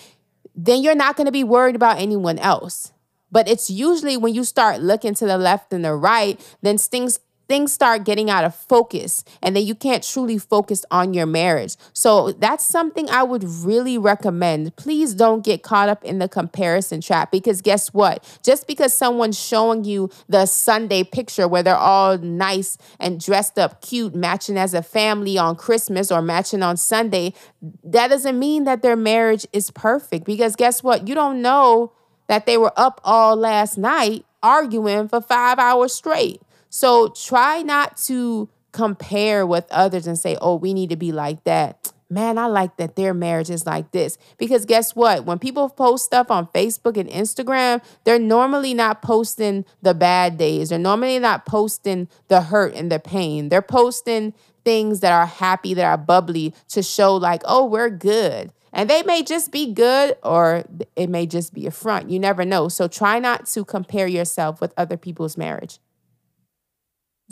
then 0.55 0.83
you're 0.83 0.95
not 0.95 1.17
going 1.17 1.25
to 1.25 1.33
be 1.33 1.43
worried 1.43 1.75
about 1.75 1.99
anyone 1.99 2.39
else. 2.39 2.93
But 3.33 3.49
it's 3.49 3.71
usually 3.71 4.19
when 4.19 4.35
you 4.35 4.45
start 4.45 4.83
looking 4.83 5.15
to 5.15 5.27
the 5.27 5.39
left 5.39 5.73
and 5.73 5.85
the 5.85 5.95
right, 5.95 6.39
then 6.61 6.77
things 6.77 7.19
things 7.51 7.73
start 7.73 8.05
getting 8.05 8.31
out 8.31 8.45
of 8.45 8.55
focus 8.55 9.25
and 9.43 9.57
then 9.57 9.67
you 9.67 9.75
can't 9.75 10.05
truly 10.05 10.39
focus 10.39 10.85
on 10.93 11.13
your 11.13 11.27
marriage. 11.27 11.75
So 11.93 12.31
that's 12.31 12.65
something 12.65 13.11
I 13.11 13.25
would 13.25 13.43
really 13.43 13.99
recommend. 13.99 14.77
Please 14.77 15.15
don't 15.15 15.45
get 15.45 15.65
caught 15.65 15.89
up 15.89 16.05
in 16.05 16.21
the 16.21 16.29
comparison 16.29 17.01
trap 17.01 17.33
because 17.33 17.61
guess 17.61 17.93
what? 17.93 18.39
Just 18.45 18.69
because 18.69 18.95
someone's 18.95 19.37
showing 19.37 19.83
you 19.83 20.11
the 20.29 20.47
Sunday 20.47 21.03
picture 21.03 21.49
where 21.49 21.65
they're 21.65 21.75
all 21.75 22.19
nice 22.19 22.79
and 23.01 23.19
dressed 23.19 23.59
up 23.59 23.81
cute, 23.81 24.15
matching 24.15 24.57
as 24.57 24.73
a 24.73 24.81
family 24.81 25.37
on 25.37 25.57
Christmas 25.57 26.13
or 26.13 26.23
matching 26.23 26.63
on 26.63 26.77
Sunday, 26.77 27.35
that 27.83 28.11
doesn't 28.11 28.39
mean 28.39 28.63
that 28.63 28.83
their 28.83 28.95
marriage 28.95 29.45
is 29.53 29.73
perfect 29.73 30.25
because 30.25 30.55
guess 30.55 30.85
what? 30.85 31.09
You 31.09 31.17
don't 31.17 31.43
know 31.43 31.91
that 32.29 32.47
they 32.47 32.57
were 32.57 32.73
up 32.77 33.01
all 33.03 33.35
last 33.35 33.77
night 33.77 34.25
arguing 34.41 35.09
for 35.09 35.21
five 35.21 35.59
hours 35.59 35.93
straight. 35.93 36.41
So 36.71 37.09
try 37.09 37.63
not 37.63 37.97
to 38.07 38.49
compare 38.73 39.45
with 39.45 39.67
others 39.71 40.07
and 40.07 40.19
say, 40.19 40.37
oh, 40.41 40.55
we 40.55 40.73
need 40.73 40.91
to 40.91 40.97
be 40.97 41.13
like 41.13 41.45
that. 41.45 41.93
Man, 42.09 42.39
I 42.39 42.47
like 42.47 42.77
that 42.79 42.97
their 42.97 43.15
marriage 43.15 43.51
is 43.51 43.67
like 43.67 43.93
this. 43.93 44.19
Because 44.39 44.65
guess 44.65 44.97
what? 44.97 45.25
When 45.25 45.39
people 45.39 45.69
post 45.69 46.05
stuff 46.05 46.31
on 46.31 46.47
Facebook 46.49 46.97
and 46.97 47.09
Instagram, 47.09 47.83
they're 48.05 48.19
normally 48.19 48.75
not 48.75 49.01
posting 49.01 49.65
the 49.83 49.95
bad 49.95 50.37
days. 50.37 50.71
They're 50.71 50.79
normally 50.79 51.21
not 51.21 51.47
posting 51.47 52.09
the 52.27 52.43
hurt 52.43 52.75
and 52.75 52.91
the 52.91 52.99
pain. 52.99 53.49
They're 53.49 53.63
posting 53.63 54.35
things 54.65 55.01
that 55.01 55.13
are 55.13 55.27
happy, 55.27 55.73
that 55.75 55.85
are 55.85 55.97
bubbly 55.97 56.55
to 56.69 56.83
show, 56.83 57.15
like, 57.15 57.43
oh, 57.45 57.65
we're 57.65 57.91
good. 57.91 58.53
And 58.73 58.91
they 58.91 59.03
may 59.03 59.23
just 59.23 59.51
be 59.53 59.73
good 59.73 60.17
or 60.23 60.65
it 60.97 61.11
may 61.11 61.27
just 61.27 61.55
be 61.55 61.67
a 61.67 61.71
front. 61.71 62.11
You 62.11 62.19
never 62.19 62.45
know. 62.45 62.69
So 62.69 62.89
try 62.89 63.19
not 63.19 63.47
to 63.47 63.65
compare 63.65 64.07
yourself 64.07 64.61
with 64.61 64.73
other 64.77 64.97
people's 64.97 65.37
marriage. 65.37 65.79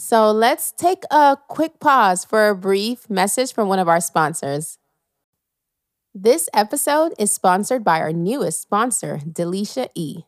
So 0.01 0.31
let's 0.31 0.71
take 0.71 1.03
a 1.11 1.37
quick 1.49 1.81
pause 1.81 2.25
for 2.25 2.49
a 2.49 2.55
brief 2.55 3.11
message 3.11 3.53
from 3.53 3.67
one 3.67 3.81
of 3.81 3.89
our 3.89 4.01
sponsors. 4.01 4.79
This 6.15 6.49
episode 6.55 7.15
is 7.19 7.33
sponsored 7.33 7.83
by 7.83 7.99
our 7.99 8.13
newest 8.13 8.63
sponsor, 8.63 9.19
Delisha 9.29 9.89
E. 9.97 10.23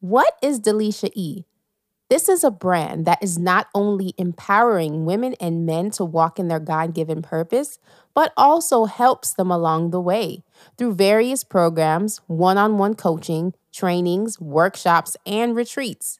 What 0.00 0.34
is 0.42 0.58
Delisha 0.58 1.12
E? 1.14 1.44
This 2.10 2.28
is 2.28 2.42
a 2.42 2.50
brand 2.50 3.06
that 3.06 3.22
is 3.22 3.38
not 3.38 3.68
only 3.76 4.12
empowering 4.18 5.04
women 5.04 5.36
and 5.40 5.64
men 5.64 5.92
to 5.92 6.04
walk 6.04 6.40
in 6.40 6.48
their 6.48 6.58
God 6.58 6.92
given 6.92 7.22
purpose, 7.22 7.78
but 8.14 8.32
also 8.36 8.86
helps 8.86 9.32
them 9.32 9.52
along 9.52 9.92
the 9.92 10.00
way 10.00 10.42
through 10.76 10.94
various 10.94 11.44
programs, 11.44 12.20
one 12.26 12.58
on 12.58 12.76
one 12.76 12.96
coaching, 12.96 13.54
trainings, 13.72 14.40
workshops, 14.40 15.16
and 15.24 15.54
retreats 15.54 16.18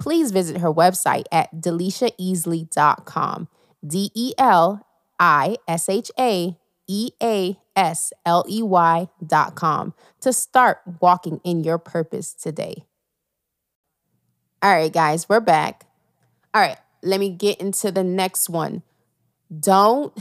please 0.00 0.32
visit 0.32 0.56
her 0.58 0.72
website 0.72 1.26
at 1.30 1.54
delishaeasley.com. 1.54 3.48
D 3.86 4.10
E 4.14 4.32
L 4.36 4.84
I 5.20 5.56
S 5.68 5.88
H 5.88 6.10
A 6.18 6.56
E 6.88 7.10
A 7.22 7.56
S 7.76 8.12
L 8.26 8.44
E 8.48 8.62
Y.com 8.62 9.94
to 10.20 10.32
start 10.32 10.80
walking 11.00 11.40
in 11.44 11.62
your 11.62 11.78
purpose 11.78 12.34
today. 12.34 12.84
All 14.62 14.72
right, 14.72 14.92
guys, 14.92 15.28
we're 15.28 15.40
back. 15.40 15.86
All 16.52 16.60
right, 16.60 16.76
let 17.02 17.20
me 17.20 17.30
get 17.30 17.60
into 17.60 17.92
the 17.92 18.04
next 18.04 18.50
one. 18.50 18.82
Don't 19.58 20.12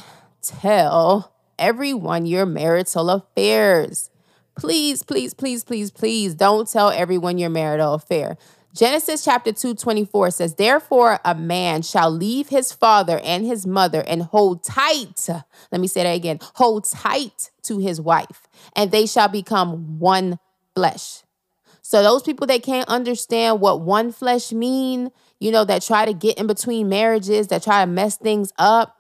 tell 0.42 1.34
everyone 1.58 2.26
your 2.26 2.46
marital 2.46 3.10
affairs. 3.10 4.10
Please, 4.56 5.04
please, 5.04 5.34
please, 5.34 5.64
please, 5.64 5.92
please 5.92 6.36
don't 6.36 6.70
tell 6.70 6.90
everyone 6.90 7.38
your 7.38 7.50
marital 7.50 7.96
affair. 7.96 8.38
Genesis 8.74 9.26
chapter 9.26 9.52
2 9.52 9.76
24 9.76 10.32
says, 10.32 10.56
Therefore, 10.56 11.20
a 11.26 11.34
man 11.34 11.82
shall 11.82 12.12
leave 12.12 12.50
his 12.50 12.72
father 12.72 13.20
and 13.24 13.46
his 13.46 13.66
mother 13.66 14.04
and 14.08 14.24
hold 14.24 14.64
tight. 14.64 15.28
Let 15.72 15.82
me 15.82 15.88
say 15.88 16.04
that 16.04 16.16
again 16.16 16.40
hold 16.56 16.86
tight 16.86 17.50
to 17.64 17.80
his 17.80 18.00
wife, 18.00 18.48
and 18.76 18.92
they 18.92 19.06
shall 19.06 19.28
become 19.28 20.00
one 20.00 20.38
flesh. 20.76 21.24
So, 21.82 22.04
those 22.04 22.22
people 22.22 22.46
that 22.48 22.62
can't 22.62 22.88
understand 22.88 23.60
what 23.60 23.82
one 23.82 24.12
flesh 24.12 24.52
mean, 24.52 25.10
you 25.40 25.52
know, 25.52 25.66
that 25.66 25.82
try 25.82 26.06
to 26.06 26.14
get 26.14 26.38
in 26.38 26.46
between 26.46 26.90
marriages, 26.90 27.48
that 27.48 27.64
try 27.64 27.84
to 27.84 27.92
mess 27.92 28.18
things 28.18 28.54
up, 28.60 28.99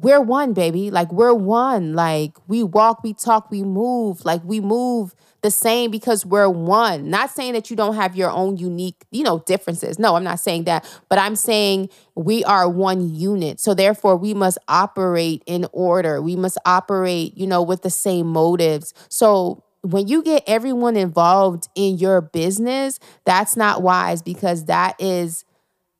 we're 0.00 0.20
one, 0.20 0.52
baby. 0.52 0.90
Like, 0.90 1.10
we're 1.12 1.32
one. 1.32 1.94
Like, 1.94 2.36
we 2.46 2.62
walk, 2.62 3.02
we 3.02 3.14
talk, 3.14 3.50
we 3.50 3.62
move. 3.62 4.24
Like, 4.24 4.42
we 4.44 4.60
move 4.60 5.14
the 5.42 5.50
same 5.50 5.90
because 5.90 6.26
we're 6.26 6.50
one. 6.50 7.08
Not 7.08 7.30
saying 7.30 7.54
that 7.54 7.70
you 7.70 7.76
don't 7.76 7.94
have 7.94 8.16
your 8.16 8.30
own 8.30 8.56
unique, 8.56 9.04
you 9.10 9.22
know, 9.22 9.38
differences. 9.46 9.98
No, 9.98 10.16
I'm 10.16 10.24
not 10.24 10.40
saying 10.40 10.64
that. 10.64 10.84
But 11.08 11.18
I'm 11.18 11.36
saying 11.36 11.88
we 12.14 12.44
are 12.44 12.68
one 12.68 13.14
unit. 13.14 13.60
So 13.60 13.72
therefore 13.72 14.16
we 14.16 14.34
must 14.34 14.58
operate 14.68 15.42
in 15.46 15.66
order. 15.72 16.20
We 16.20 16.36
must 16.36 16.58
operate, 16.66 17.36
you 17.36 17.46
know, 17.46 17.62
with 17.62 17.82
the 17.82 17.90
same 17.90 18.26
motives. 18.26 18.92
So 19.08 19.62
when 19.82 20.08
you 20.08 20.22
get 20.22 20.42
everyone 20.46 20.96
involved 20.96 21.68
in 21.74 21.96
your 21.96 22.20
business, 22.20 22.98
that's 23.24 23.56
not 23.56 23.82
wise 23.82 24.22
because 24.22 24.64
that 24.66 25.00
is 25.00 25.44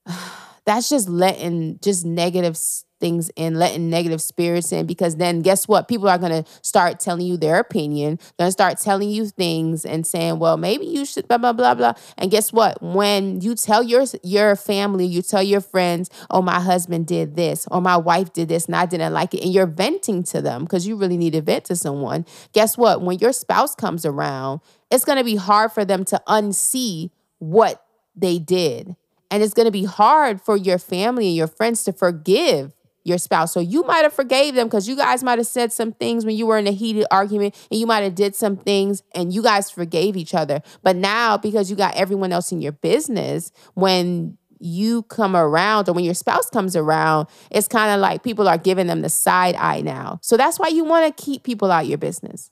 that's 0.64 0.88
just 0.88 1.08
letting 1.08 1.78
just 1.80 2.04
negative 2.04 2.56
things 3.00 3.30
in, 3.36 3.54
letting 3.54 3.90
negative 3.90 4.22
spirits 4.22 4.72
in, 4.72 4.86
because 4.86 5.16
then 5.16 5.42
guess 5.42 5.68
what? 5.68 5.88
People 5.88 6.08
are 6.08 6.18
going 6.18 6.42
to 6.42 6.50
start 6.62 7.00
telling 7.00 7.26
you 7.26 7.36
their 7.36 7.58
opinion, 7.58 8.18
going 8.38 8.48
to 8.48 8.52
start 8.52 8.78
telling 8.78 9.10
you 9.10 9.26
things 9.26 9.84
and 9.84 10.06
saying, 10.06 10.38
well, 10.38 10.56
maybe 10.56 10.86
you 10.86 11.04
should, 11.04 11.28
blah, 11.28 11.38
blah, 11.38 11.52
blah, 11.52 11.74
blah. 11.74 11.94
And 12.16 12.30
guess 12.30 12.52
what? 12.52 12.82
When 12.82 13.40
you 13.40 13.54
tell 13.54 13.82
your, 13.82 14.04
your 14.22 14.56
family, 14.56 15.06
you 15.06 15.22
tell 15.22 15.42
your 15.42 15.60
friends, 15.60 16.10
oh, 16.30 16.42
my 16.42 16.60
husband 16.60 17.06
did 17.06 17.36
this, 17.36 17.66
or 17.70 17.80
my 17.80 17.96
wife 17.96 18.32
did 18.32 18.48
this, 18.48 18.66
and 18.66 18.76
I 18.76 18.86
didn't 18.86 19.12
like 19.12 19.34
it, 19.34 19.42
and 19.42 19.52
you're 19.52 19.66
venting 19.66 20.22
to 20.24 20.42
them 20.42 20.64
because 20.64 20.86
you 20.86 20.96
really 20.96 21.16
need 21.16 21.32
to 21.32 21.42
vent 21.42 21.64
to 21.66 21.76
someone. 21.76 22.26
Guess 22.52 22.76
what? 22.78 23.02
When 23.02 23.18
your 23.18 23.32
spouse 23.32 23.74
comes 23.74 24.04
around, 24.04 24.60
it's 24.90 25.04
going 25.04 25.18
to 25.18 25.24
be 25.24 25.36
hard 25.36 25.72
for 25.72 25.84
them 25.84 26.04
to 26.06 26.22
unsee 26.28 27.10
what 27.38 27.84
they 28.14 28.38
did. 28.38 28.96
And 29.30 29.42
it's 29.42 29.54
going 29.54 29.66
to 29.66 29.72
be 29.72 29.84
hard 29.84 30.40
for 30.40 30.56
your 30.56 30.78
family 30.78 31.26
and 31.26 31.36
your 31.36 31.48
friends 31.48 31.82
to 31.84 31.92
forgive 31.92 32.75
your 33.06 33.18
spouse. 33.18 33.52
So 33.52 33.60
you 33.60 33.84
might 33.84 34.02
have 34.02 34.12
forgave 34.12 34.54
them 34.54 34.66
because 34.66 34.88
you 34.88 34.96
guys 34.96 35.22
might 35.22 35.38
have 35.38 35.46
said 35.46 35.72
some 35.72 35.92
things 35.92 36.24
when 36.24 36.36
you 36.36 36.46
were 36.46 36.58
in 36.58 36.66
a 36.66 36.72
heated 36.72 37.06
argument 37.10 37.54
and 37.70 37.78
you 37.78 37.86
might 37.86 38.00
have 38.00 38.14
did 38.14 38.34
some 38.34 38.56
things 38.56 39.02
and 39.14 39.32
you 39.32 39.42
guys 39.42 39.70
forgave 39.70 40.16
each 40.16 40.34
other. 40.34 40.60
But 40.82 40.96
now 40.96 41.36
because 41.36 41.70
you 41.70 41.76
got 41.76 41.94
everyone 41.94 42.32
else 42.32 42.50
in 42.50 42.60
your 42.60 42.72
business, 42.72 43.52
when 43.74 44.38
you 44.58 45.02
come 45.04 45.36
around 45.36 45.88
or 45.88 45.92
when 45.92 46.04
your 46.04 46.14
spouse 46.14 46.50
comes 46.50 46.74
around, 46.74 47.28
it's 47.50 47.68
kind 47.68 47.94
of 47.94 48.00
like 48.00 48.24
people 48.24 48.48
are 48.48 48.58
giving 48.58 48.88
them 48.88 49.02
the 49.02 49.08
side 49.08 49.54
eye 49.54 49.82
now. 49.82 50.18
So 50.22 50.36
that's 50.36 50.58
why 50.58 50.68
you 50.68 50.84
want 50.84 51.16
to 51.16 51.22
keep 51.24 51.44
people 51.44 51.70
out 51.70 51.86
your 51.86 51.98
business. 51.98 52.50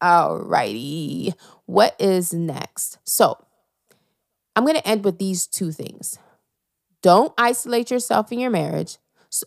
All 0.00 0.38
righty. 0.38 1.34
What 1.66 1.96
is 1.98 2.32
next? 2.32 2.98
So 3.04 3.36
I'm 4.54 4.64
going 4.64 4.76
to 4.76 4.86
end 4.86 5.04
with 5.04 5.18
these 5.18 5.46
two 5.46 5.72
things. 5.72 6.18
Don't 7.02 7.32
isolate 7.38 7.90
yourself 7.90 8.32
in 8.32 8.38
your 8.40 8.50
marriage. 8.50 8.98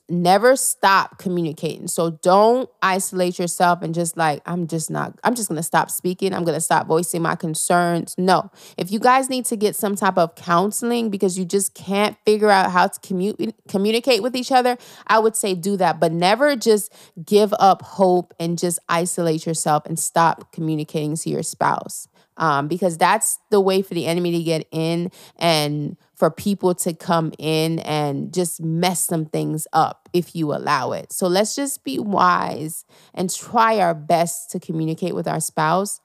never 0.10 0.56
stop 0.56 1.18
communicating. 1.18 1.88
So 1.88 2.12
don't 2.12 2.70
isolate 2.84 3.40
yourself 3.40 3.82
and 3.82 3.96
just 3.96 4.16
like, 4.16 4.42
I'm 4.46 4.68
just 4.68 4.92
not, 4.92 5.18
I'm 5.24 5.34
just 5.34 5.50
gonna 5.50 5.64
stop 5.64 5.90
speaking. 5.90 6.34
I'm 6.34 6.44
gonna 6.44 6.62
stop 6.62 6.86
voicing 6.88 7.22
my 7.24 7.36
concerns. 7.36 8.14
No. 8.18 8.52
If 8.78 8.92
you 8.92 9.00
guys 9.00 9.28
need 9.30 9.46
to 9.46 9.56
get 9.56 9.76
some 9.76 9.96
type 9.96 10.18
of 10.20 10.36
counseling 10.36 11.10
because 11.10 11.38
you 11.38 11.46
just 11.46 11.74
can't 11.74 12.16
figure 12.26 12.50
out 12.52 12.72
how 12.72 12.88
to 12.88 13.00
commu- 13.00 13.54
communicate 13.68 14.22
with 14.22 14.36
each 14.36 14.52
other, 14.52 14.78
I 15.08 15.18
would 15.20 15.36
say 15.36 15.56
do 15.56 15.78
that. 15.78 16.00
But 16.00 16.12
never 16.12 16.56
just 16.56 16.94
give 17.26 17.52
up 17.60 17.82
hope 17.82 18.34
and 18.40 18.60
just 18.60 18.78
isolate 18.88 19.48
yourself 19.48 19.86
and 19.88 19.98
stop 19.98 20.52
communicating 20.52 21.16
to 21.16 21.30
your 21.30 21.44
spouse. 21.44 22.08
um, 22.38 22.68
because 22.68 22.98
that's 22.98 23.40
the 23.50 23.60
way 23.60 23.82
for 23.82 23.94
the 23.94 24.06
enemy 24.06 24.32
to 24.32 24.44
get 24.44 24.68
in 24.72 25.12
and 25.38 25.98
for 26.22 26.30
people 26.30 26.76
to 26.76 26.94
come 26.94 27.34
in 27.40 27.80
and 27.80 28.32
just 28.32 28.62
mess 28.62 29.02
some 29.02 29.26
things 29.26 29.66
up 29.74 30.08
if 30.14 30.36
you 30.36 30.54
allow 30.54 30.92
it. 30.92 31.12
So 31.12 31.26
let's 31.26 31.56
just 31.56 31.84
be 31.84 31.98
wise 31.98 32.86
and 33.16 33.28
try 33.34 33.80
our 33.80 33.96
best 33.96 34.52
to 34.52 34.60
communicate 34.60 35.16
with 35.16 35.28
our 35.28 35.40
spouse. 35.40 36.00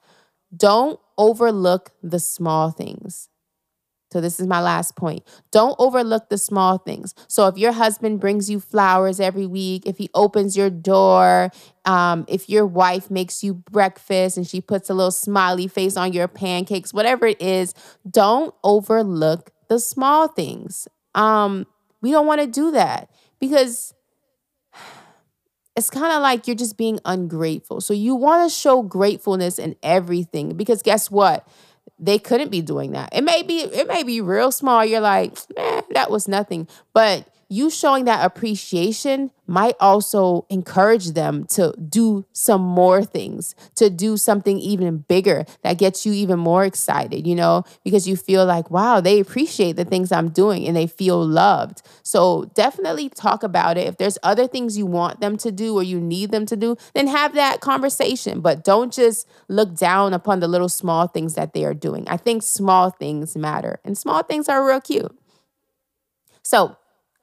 Don't 0.55 0.99
overlook 1.19 1.91
the 2.01 2.17
small 2.17 2.71
things. 2.71 3.29
So, 4.11 4.21
this 4.21 4.39
is 4.39 4.47
my 4.47 4.61
last 4.61 4.95
point. 4.95 5.23
Don't 5.51 5.75
overlook 5.77 6.29
the 6.29 6.37
small 6.37 6.77
things. 6.77 7.13
So, 7.27 7.47
if 7.47 7.57
your 7.57 7.73
husband 7.73 8.21
brings 8.21 8.49
you 8.49 8.61
flowers 8.61 9.19
every 9.19 9.45
week, 9.45 9.85
if 9.85 9.97
he 9.97 10.09
opens 10.13 10.55
your 10.55 10.69
door, 10.69 11.51
um, 11.83 12.23
if 12.29 12.49
your 12.49 12.65
wife 12.65 13.11
makes 13.11 13.43
you 13.43 13.53
breakfast 13.53 14.37
and 14.37 14.47
she 14.47 14.61
puts 14.61 14.89
a 14.89 14.93
little 14.93 15.11
smiley 15.11 15.67
face 15.67 15.97
on 15.97 16.13
your 16.13 16.29
pancakes, 16.29 16.93
whatever 16.93 17.27
it 17.27 17.41
is, 17.41 17.73
don't 18.09 18.55
overlook 18.63 19.51
the 19.69 19.79
small 19.79 20.27
things. 20.27 20.87
Um, 21.15 21.65
we 22.01 22.11
don't 22.11 22.27
want 22.27 22.41
to 22.41 22.47
do 22.47 22.71
that 22.71 23.09
because 23.39 23.93
it's 25.75 25.89
kind 25.89 26.13
of 26.13 26.21
like 26.21 26.47
you're 26.47 26.55
just 26.55 26.77
being 26.77 26.99
ungrateful. 27.05 27.81
So, 27.81 27.93
you 27.93 28.15
want 28.15 28.49
to 28.49 28.55
show 28.55 28.81
gratefulness 28.81 29.59
in 29.59 29.75
everything 29.83 30.55
because 30.55 30.81
guess 30.81 31.09
what? 31.11 31.47
they 31.99 32.19
couldn't 32.19 32.51
be 32.51 32.61
doing 32.61 32.91
that. 32.91 33.09
It 33.11 33.23
may 33.23 33.43
be 33.43 33.61
it 33.61 33.87
may 33.87 34.03
be 34.03 34.21
real 34.21 34.51
small. 34.51 34.85
You're 34.85 35.01
like, 35.01 35.37
man, 35.55 35.83
that 35.91 36.11
was 36.11 36.27
nothing. 36.27 36.67
But 36.93 37.27
you 37.49 37.69
showing 37.69 38.05
that 38.05 38.25
appreciation 38.25 39.31
might 39.45 39.75
also 39.79 40.45
encourage 40.49 41.11
them 41.11 41.45
to 41.45 41.73
do 41.89 42.25
some 42.33 42.61
more 42.61 43.03
things, 43.03 43.55
to 43.75 43.89
do 43.89 44.17
something 44.17 44.59
even 44.59 44.97
bigger 45.07 45.45
that 45.63 45.77
gets 45.77 46.05
you 46.05 46.11
even 46.11 46.37
more 46.37 46.65
excited, 46.65 47.25
you 47.25 47.33
know, 47.33 47.63
because 47.85 48.07
you 48.07 48.17
feel 48.17 48.45
like, 48.45 48.69
wow, 48.69 48.99
they 48.99 49.19
appreciate 49.21 49.77
the 49.77 49.85
things 49.85 50.11
I'm 50.11 50.29
doing 50.29 50.67
and 50.67 50.75
they 50.75 50.87
feel 50.87 51.25
loved. 51.25 51.81
So 52.03 52.51
definitely 52.53 53.07
talk 53.07 53.43
about 53.43 53.77
it. 53.77 53.87
If 53.87 53.97
there's 53.97 54.17
other 54.21 54.47
things 54.47 54.77
you 54.77 54.85
want 54.85 55.21
them 55.21 55.37
to 55.37 55.51
do 55.51 55.77
or 55.77 55.83
you 55.83 56.01
need 56.01 56.31
them 56.31 56.45
to 56.47 56.57
do, 56.57 56.75
then 56.93 57.07
have 57.07 57.33
that 57.35 57.61
conversation. 57.61 58.41
But 58.41 58.65
don't 58.65 58.91
just 58.91 59.25
look 59.47 59.75
down 59.75 60.13
upon 60.13 60.41
the 60.41 60.49
little 60.49 60.69
small 60.69 61.07
things 61.07 61.35
that 61.35 61.53
they 61.53 61.63
are 61.63 61.73
doing. 61.73 62.05
I 62.09 62.17
think 62.17 62.43
small 62.43 62.89
things 62.89 63.37
matter 63.37 63.79
and 63.85 63.97
small 63.97 64.23
things 64.23 64.49
are 64.49 64.65
real 64.65 64.81
cute. 64.81 65.17
So, 66.43 66.77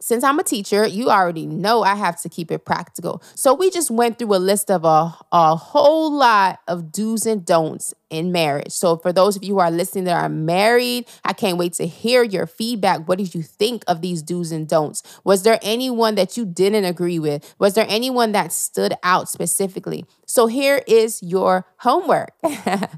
since 0.04 0.22
I'm 0.22 0.38
a 0.38 0.44
teacher, 0.44 0.86
you 0.86 1.08
already 1.08 1.46
know 1.46 1.82
I 1.82 1.94
have 1.94 2.20
to 2.20 2.28
keep 2.28 2.50
it 2.50 2.66
practical. 2.66 3.22
So 3.34 3.54
we 3.54 3.70
just 3.70 3.90
went 3.90 4.18
through 4.18 4.34
a 4.34 4.36
list 4.36 4.70
of 4.70 4.84
a, 4.84 5.16
a 5.32 5.56
whole 5.56 6.12
lot 6.12 6.60
of 6.68 6.92
do's 6.92 7.24
and 7.24 7.42
don'ts 7.42 7.94
in 8.10 8.30
marriage. 8.30 8.70
So 8.70 8.98
for 8.98 9.14
those 9.14 9.34
of 9.34 9.42
you 9.42 9.54
who 9.54 9.60
are 9.60 9.70
listening 9.70 10.04
that 10.04 10.22
are 10.22 10.28
married, 10.28 11.08
I 11.24 11.32
can't 11.32 11.56
wait 11.56 11.72
to 11.74 11.86
hear 11.86 12.22
your 12.22 12.46
feedback. 12.46 13.08
What 13.08 13.16
did 13.16 13.34
you 13.34 13.40
think 13.40 13.82
of 13.88 14.02
these 14.02 14.20
do's 14.20 14.52
and 14.52 14.68
don'ts? 14.68 15.02
Was 15.24 15.42
there 15.42 15.58
anyone 15.62 16.16
that 16.16 16.36
you 16.36 16.44
didn't 16.44 16.84
agree 16.84 17.18
with? 17.18 17.54
Was 17.58 17.72
there 17.72 17.86
anyone 17.88 18.32
that 18.32 18.52
stood 18.52 18.92
out 19.02 19.30
specifically? 19.30 20.04
So 20.26 20.48
here 20.48 20.82
is 20.86 21.22
your 21.22 21.64
homework. 21.78 22.32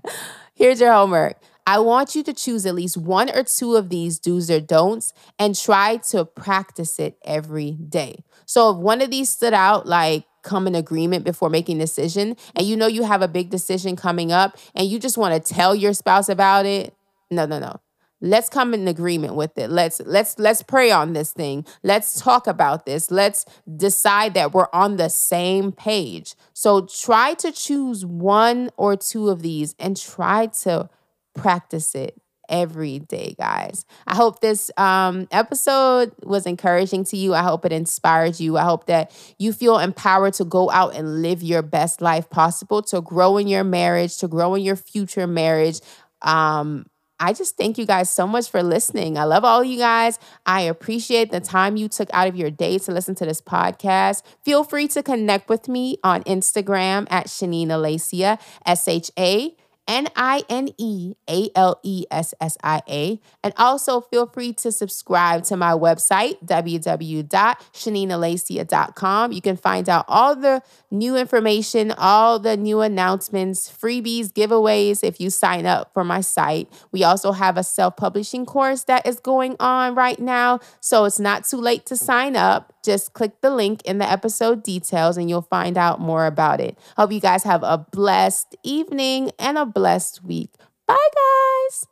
Here's 0.54 0.80
your 0.80 0.92
homework. 0.92 1.38
I 1.66 1.80
want 1.80 2.14
you 2.14 2.22
to 2.22 2.32
choose 2.32 2.64
at 2.64 2.76
least 2.76 2.96
one 2.96 3.28
or 3.36 3.42
two 3.42 3.74
of 3.74 3.88
these 3.88 4.20
do's 4.20 4.50
or 4.50 4.60
don'ts 4.60 5.12
and 5.38 5.58
try 5.58 5.96
to 6.10 6.24
practice 6.24 7.00
it 7.00 7.18
every 7.24 7.72
day. 7.72 8.22
So 8.46 8.70
if 8.70 8.76
one 8.76 9.02
of 9.02 9.10
these 9.10 9.28
stood 9.30 9.52
out, 9.52 9.86
like 9.86 10.26
come 10.42 10.68
in 10.68 10.76
agreement 10.76 11.24
before 11.24 11.50
making 11.50 11.78
decision, 11.78 12.36
and 12.54 12.66
you 12.66 12.76
know 12.76 12.86
you 12.86 13.02
have 13.02 13.20
a 13.20 13.28
big 13.28 13.50
decision 13.50 13.96
coming 13.96 14.30
up 14.30 14.56
and 14.76 14.86
you 14.86 15.00
just 15.00 15.18
want 15.18 15.34
to 15.34 15.54
tell 15.54 15.74
your 15.74 15.92
spouse 15.92 16.28
about 16.28 16.66
it, 16.66 16.94
no, 17.30 17.46
no, 17.46 17.58
no. 17.58 17.80
Let's 18.22 18.48
come 18.48 18.72
in 18.72 18.88
agreement 18.88 19.34
with 19.34 19.58
it. 19.58 19.68
Let's 19.68 20.00
let's 20.00 20.38
let's 20.38 20.62
pray 20.62 20.90
on 20.90 21.12
this 21.12 21.32
thing. 21.32 21.66
Let's 21.82 22.18
talk 22.18 22.46
about 22.46 22.86
this. 22.86 23.10
Let's 23.10 23.44
decide 23.76 24.32
that 24.34 24.54
we're 24.54 24.68
on 24.72 24.96
the 24.96 25.10
same 25.10 25.70
page. 25.70 26.34
So 26.54 26.86
try 26.86 27.34
to 27.34 27.52
choose 27.52 28.06
one 28.06 28.70
or 28.78 28.96
two 28.96 29.28
of 29.28 29.42
these 29.42 29.74
and 29.78 30.00
try 30.00 30.46
to 30.62 30.88
practice 31.36 31.94
it 31.94 32.20
every 32.48 32.98
day, 33.00 33.34
guys. 33.38 33.84
I 34.06 34.14
hope 34.14 34.40
this 34.40 34.70
um, 34.76 35.26
episode 35.30 36.12
was 36.22 36.46
encouraging 36.46 37.04
to 37.06 37.16
you. 37.16 37.34
I 37.34 37.42
hope 37.42 37.64
it 37.64 37.72
inspired 37.72 38.38
you. 38.40 38.56
I 38.56 38.62
hope 38.62 38.86
that 38.86 39.10
you 39.38 39.52
feel 39.52 39.78
empowered 39.78 40.34
to 40.34 40.44
go 40.44 40.70
out 40.70 40.94
and 40.94 41.22
live 41.22 41.42
your 41.42 41.62
best 41.62 42.00
life 42.00 42.30
possible, 42.30 42.82
to 42.82 43.00
grow 43.00 43.36
in 43.36 43.48
your 43.48 43.64
marriage, 43.64 44.18
to 44.18 44.28
grow 44.28 44.54
in 44.54 44.62
your 44.62 44.76
future 44.76 45.26
marriage. 45.26 45.80
Um, 46.22 46.86
I 47.18 47.32
just 47.32 47.56
thank 47.56 47.78
you 47.78 47.86
guys 47.86 48.10
so 48.10 48.26
much 48.26 48.50
for 48.50 48.62
listening. 48.62 49.16
I 49.16 49.24
love 49.24 49.42
all 49.44 49.64
you 49.64 49.78
guys. 49.78 50.18
I 50.44 50.62
appreciate 50.62 51.30
the 51.30 51.40
time 51.40 51.76
you 51.76 51.88
took 51.88 52.10
out 52.12 52.28
of 52.28 52.36
your 52.36 52.50
day 52.50 52.78
to 52.80 52.92
listen 52.92 53.14
to 53.16 53.24
this 53.24 53.40
podcast. 53.40 54.22
Feel 54.44 54.64
free 54.64 54.86
to 54.88 55.02
connect 55.02 55.48
with 55.48 55.66
me 55.66 55.96
on 56.04 56.22
Instagram 56.24 57.06
at 57.10 57.26
Shanine 57.26 57.68
Alessia, 57.68 58.38
S 58.66 58.86
H 58.86 59.10
A 59.18 59.56
N 59.88 60.08
I 60.16 60.42
N 60.48 60.70
E 60.78 61.14
A 61.28 61.50
L 61.54 61.78
E 61.82 62.06
S 62.10 62.32
S 62.40 62.56
I 62.62 62.80
A. 62.88 63.20
And 63.42 63.52
also 63.56 64.00
feel 64.00 64.26
free 64.26 64.54
to 64.54 64.72
subscribe 64.72 65.44
to 65.44 65.56
my 65.56 65.72
website, 65.72 66.44
www.shaninealessia.com. 66.44 69.32
You 69.32 69.40
can 69.40 69.56
find 69.56 69.88
out 69.88 70.04
all 70.08 70.36
the 70.36 70.62
new 70.90 71.16
information, 71.16 71.92
all 71.92 72.38
the 72.38 72.56
new 72.56 72.80
announcements, 72.80 73.70
freebies, 73.70 74.32
giveaways 74.32 75.04
if 75.04 75.20
you 75.20 75.28
sign 75.30 75.66
up 75.66 75.92
for 75.94 76.04
my 76.04 76.20
site. 76.20 76.68
We 76.92 77.02
also 77.04 77.32
have 77.32 77.56
a 77.56 77.64
self 77.64 77.96
publishing 77.96 78.44
course 78.46 78.84
that 78.84 79.06
is 79.06 79.20
going 79.20 79.56
on 79.60 79.94
right 79.94 80.18
now. 80.18 80.60
So 80.80 81.04
it's 81.04 81.20
not 81.20 81.44
too 81.44 81.58
late 81.58 81.86
to 81.86 81.96
sign 81.96 82.36
up. 82.36 82.72
Just 82.84 83.14
click 83.14 83.40
the 83.40 83.50
link 83.50 83.82
in 83.84 83.98
the 83.98 84.10
episode 84.10 84.62
details 84.62 85.16
and 85.16 85.28
you'll 85.28 85.42
find 85.42 85.76
out 85.76 86.00
more 86.00 86.26
about 86.26 86.60
it. 86.60 86.78
Hope 86.96 87.12
you 87.12 87.20
guys 87.20 87.42
have 87.42 87.62
a 87.62 87.84
blessed 87.90 88.56
evening 88.62 89.30
and 89.38 89.58
a 89.58 89.66
blessed 89.76 90.24
week. 90.24 90.52
Bye, 90.86 90.96
guys. 91.14 91.86